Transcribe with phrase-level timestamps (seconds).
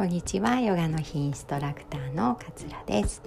[0.00, 0.58] こんにちは。
[0.58, 3.20] ヨガの日インストラクターの桂です。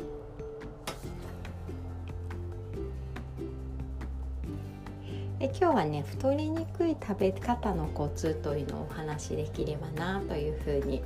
[5.39, 11.04] え今日はね太りにくい食べ方のコツというのをお話しできればなというふうに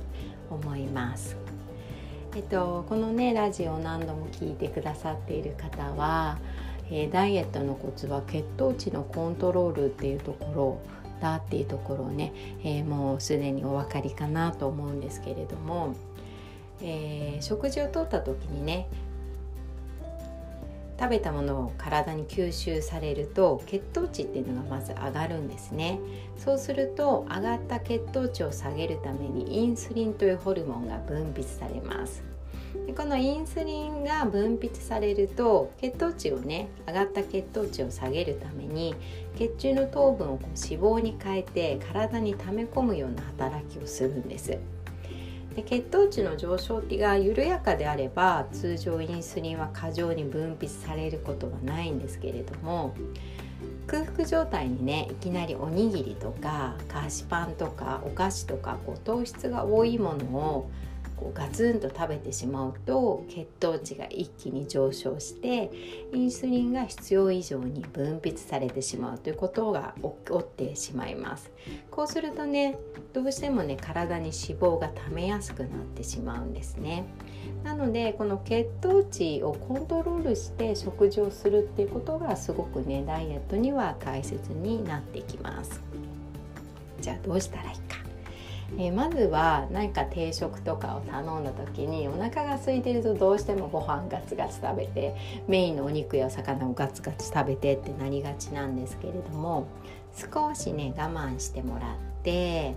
[0.48, 1.36] 思います。
[2.34, 6.38] えっとこのねラジオを何度も聞いてくださっている方は、
[6.90, 12.32] え、ダイエットのコツは血糖値のコントロールっていうところだっていうところをね、
[12.62, 15.94] えー、もうすでにお分かりかなと思うんですけれども、
[16.80, 18.88] えー、食事をとった時にね
[20.98, 26.00] 食べたものを体に吸収されると血糖値っていうのがまず上がるんですね。
[26.36, 32.27] そうすると上がった血糖値を下げるためにインスリンというホルモンが分泌されます。
[32.86, 38.94] でこのインスリンが分泌されると血糖値をね上がった血糖値を下げるために
[39.36, 44.58] 血中の糖分をこう脂肪に変えて体に溜め込むような働きをするんです。
[45.58, 52.94] で血糖値の上昇期が緩やかであれば通常インスリンは過剰に分泌されることはないんですけれども
[53.88, 60.70] 空腹状態にねいきなりおにぎりとか菓子パンとかお菓子とかこう糖質が多いものを
[61.18, 65.70] こうガツンと食べてしまうと血糖値が一気に上昇して
[66.12, 71.50] インスリンが必要以上に分泌されてしまうということが起こってしまいます。
[71.90, 72.78] こうするとね
[73.12, 77.04] どうしてもね体に脂肪が溜めやすくなってしまうんですね。
[77.64, 85.80] なのでこの血糖値をコントロールして食事をするっていうことがすごくねダイエットには大切になってきます。
[87.00, 88.07] じゃあどうしたらいいか。
[88.78, 95.16] えー、まずは何か定食とかを頼んだ時にお腹が空いてるとどうしてもご飯ガツガツ食べて
[95.48, 99.66] メインのお肉やお魚をガツガツ食べてってなりがちなんですけれども
[100.14, 102.76] 少しね我慢してもらって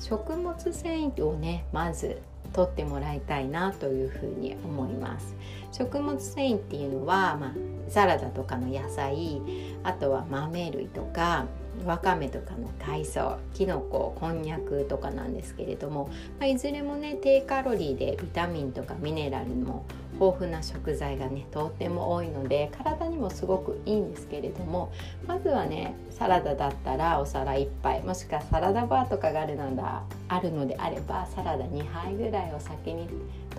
[0.00, 5.34] 食物繊維をねまず取ってもらいたいなというふうに思います。
[5.70, 9.42] 食物繊維っていうのは、まあ、サラダとかの野菜
[9.82, 11.44] あとは豆類とか
[11.84, 16.08] わかめとかの海藻きのここんにゃくとかなんですけれども、
[16.38, 24.90] まあ、いずれもね低カロリーでビタミンとかミネラルも豊富な食材がねとっても多いので体にもすごくいいんですけれども
[25.26, 33.08] まずはねサラダだったらお皿1杯もしくはサラダバーとかがあるのだあるのであればサラダ2杯ぐらいを先に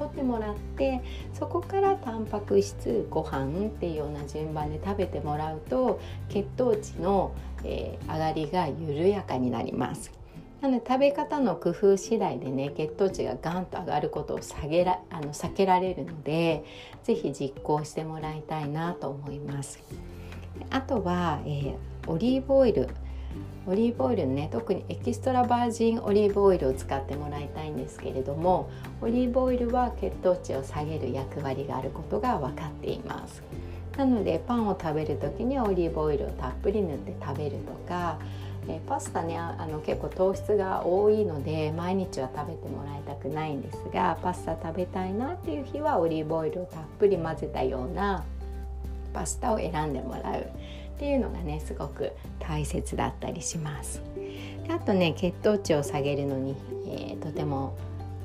[0.03, 1.02] 取ってもらって
[1.34, 6.00] そこからタンパク質ご飯っていうような順番で食べてもらうと
[6.30, 7.34] 血糖値の、
[7.64, 10.12] えー、上がりが緩やかになります。
[10.62, 16.63] なので食べ方の工夫次第でね血糖値がガンと上がることを下げらあの避けられるので
[17.03, 19.80] 是非実行してもらいたいなと思います。
[20.69, 22.88] あとは、えー、オリーブオイル
[23.66, 28.70] オリーブオイルね特にエキストラバージンオリーブオイルを使ってもらいたいんですけれども
[29.02, 33.42] オリーブオイルは血糖値を下げる役割があることが分かっています。
[33.98, 38.18] なのでパンを食べる時にはオリーブオイルをたっぷり塗って食べるとか
[38.68, 48.24] えパスタねあの結構糖質が多いので毎日は食べてもらいたくないんですがパスタ食べたいなっていう日はオリーブオイルをたっぷり混ぜたような
[49.13, 50.46] パスタを選んでもらうっ
[50.97, 54.01] ていうのがねすごく大切だったりします。
[54.68, 56.56] であとね血糖値を下げるのに、
[56.88, 57.75] えー、とても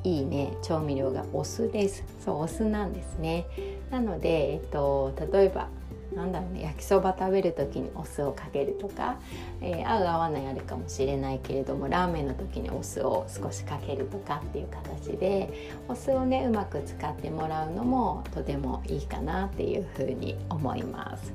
[0.04, 2.04] いいね調味料がお酢です。
[2.25, 3.47] そうお酢なんですね。
[3.91, 5.69] なので、えっと、例えば
[6.15, 9.19] なんだろうね焼きそば食べる時にお酢をかけるとか、
[9.61, 21.33] えー、合う合わないあるかもしれないけれどもラーメンの時にお酢を少しかけるとかっていう形でお酢をねうまく使ってもらうのもとてもいいかなっていうふうに思います。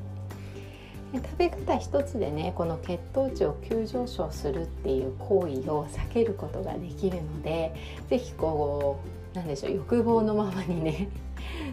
[1.14, 7.72] 食べ方一つでねこの血糖値を急上昇するっていう行為を避けることができるので
[8.10, 9.00] 是非こ
[9.34, 11.10] うなんでしょう欲望のままにね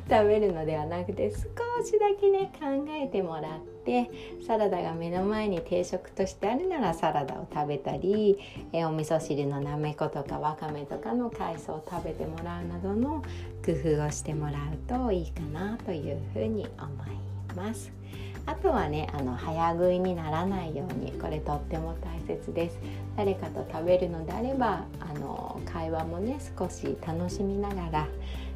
[0.09, 1.39] 食べるのではなくて少
[1.85, 4.11] しだけね考えてもらって
[4.47, 8.39] サラダが目の前に定食としてあるならサラダを食べたり
[8.73, 13.23] えお味噌汁のなめことかわかめとかの海藻を食べてもらうなどの
[13.65, 18.01] 工夫をしてもらうといいかなというふうに思います。
[18.47, 22.79] あとはねあの早食いにならないようにこれとっても大切です
[23.17, 28.09] 誰かと食べるのであればあの会話もね少し楽しみながら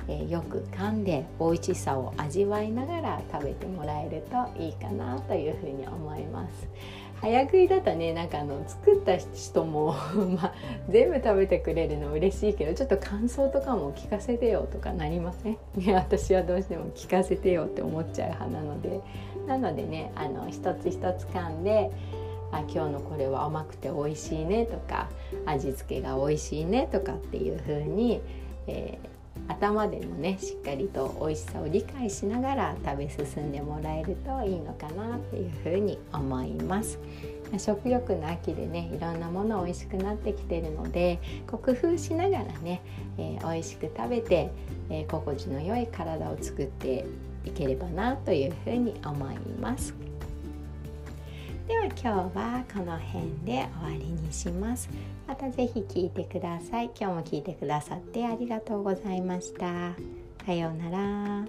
[0.08, 6.68] え、よく噛んで美味しさを味わいながら食べてもらえるといいかなというふうに思います。
[7.20, 9.94] 早食いだとねなんかあの作った人も
[10.36, 10.54] まあ、
[10.90, 19.00] 全部食べてくれるの嬉しいけどちょっと感想とかも聞かせてよとかなりません、 ね、私はどうしても聞かせてよって思っちゃう派なので
[19.46, 21.90] なのでねあの一つ一つ噛んで
[22.52, 25.08] あ今日のこれは甘くて美味しいねとか
[25.46, 28.20] 味付けが美味しいねとかっていう風に
[28.66, 29.14] えー
[29.48, 36.98] 頭でもねしっかりと美味しさを理解しながら食べ進んでもらえるといいのかなっていうふうに思います。
[37.58, 42.82] 食欲の秋でねいろんなもの美味しくなってきてるので工夫しながらね、
[43.16, 44.50] えー、美味しく食べて、
[44.90, 47.04] えー、心地の良い体を作って
[47.44, 49.94] いければなというふうに思います。
[51.66, 54.90] では今日はこの辺で終わりにします。
[55.26, 56.90] また是非聞いてください。
[56.98, 59.94] 今日も聞いてくださってありがとうございました。
[60.44, 61.46] さようなら。